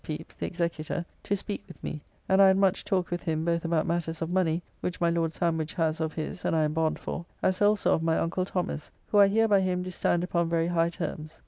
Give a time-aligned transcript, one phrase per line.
[0.03, 3.63] Pepys the Executor, to speak with me, and I had much talk with him both
[3.63, 6.97] about matters of money which my Lord Sandwich has of his and I am bond
[6.97, 10.49] for, as also of my uncle Thomas, who I hear by him do stand upon
[10.49, 11.39] very high terms.